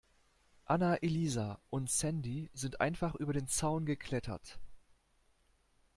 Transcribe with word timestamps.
Anna-Elisa 0.65 1.59
und 1.69 1.87
Sandy 1.91 2.49
sind 2.55 2.81
einfach 2.81 3.13
über 3.13 3.33
den 3.33 3.47
Zaun 3.47 3.85
geklettert. 3.85 4.57